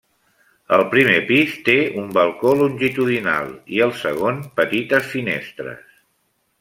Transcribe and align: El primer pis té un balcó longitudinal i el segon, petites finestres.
El 0.77 0.83
primer 0.93 1.17
pis 1.27 1.51
té 1.67 1.75
un 2.03 2.07
balcó 2.17 2.53
longitudinal 2.61 3.53
i 3.77 3.85
el 3.89 3.93
segon, 4.01 4.41
petites 4.63 5.13
finestres. 5.13 5.85